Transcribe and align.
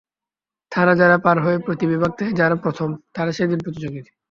থানা 0.71 0.93
জেলা 0.95 1.17
পার 1.17 1.37
হয়ে 1.39 1.57
প্রতি 1.59 1.85
বিভাগ 1.87 2.11
থেকে 2.17 2.31
যারা 2.31 2.55
প্রথম, 2.55 2.89
তারা 3.13 3.31
সেদিনের 3.31 3.63
প্রতিযোগী। 3.63 4.01